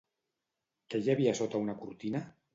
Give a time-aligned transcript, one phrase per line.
[0.93, 2.25] Què hi havia sota una cortina?